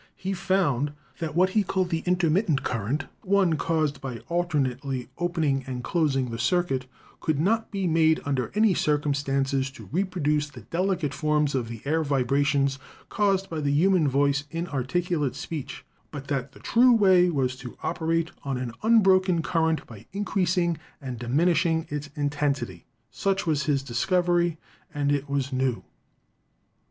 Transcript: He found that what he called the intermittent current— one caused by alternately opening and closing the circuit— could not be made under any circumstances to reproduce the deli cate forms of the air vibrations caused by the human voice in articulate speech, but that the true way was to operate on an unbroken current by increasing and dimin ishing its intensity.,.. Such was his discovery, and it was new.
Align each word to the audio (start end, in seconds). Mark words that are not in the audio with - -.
He 0.15 0.33
found 0.33 0.93
that 1.19 1.35
what 1.35 1.51
he 1.51 1.61
called 1.61 1.91
the 1.91 2.01
intermittent 2.07 2.63
current— 2.63 3.05
one 3.21 3.53
caused 3.53 4.01
by 4.01 4.17
alternately 4.29 5.09
opening 5.19 5.63
and 5.67 5.83
closing 5.83 6.31
the 6.31 6.39
circuit— 6.39 6.87
could 7.19 7.39
not 7.39 7.69
be 7.69 7.85
made 7.87 8.19
under 8.25 8.51
any 8.55 8.73
circumstances 8.73 9.69
to 9.69 9.89
reproduce 9.91 10.49
the 10.49 10.61
deli 10.61 10.97
cate 10.97 11.13
forms 11.13 11.53
of 11.53 11.67
the 11.67 11.83
air 11.85 12.03
vibrations 12.03 12.79
caused 13.09 13.47
by 13.47 13.59
the 13.61 13.69
human 13.71 14.07
voice 14.07 14.45
in 14.49 14.67
articulate 14.69 15.35
speech, 15.35 15.85
but 16.09 16.29
that 16.29 16.53
the 16.53 16.59
true 16.59 16.93
way 16.95 17.29
was 17.29 17.55
to 17.57 17.77
operate 17.83 18.31
on 18.41 18.57
an 18.57 18.71
unbroken 18.81 19.43
current 19.43 19.85
by 19.85 20.07
increasing 20.13 20.79
and 20.99 21.19
dimin 21.19 21.49
ishing 21.53 21.91
its 21.91 22.09
intensity.,.. 22.15 22.85
Such 23.11 23.45
was 23.45 23.65
his 23.65 23.83
discovery, 23.83 24.57
and 24.91 25.11
it 25.11 25.29
was 25.29 25.53
new. 25.53 25.83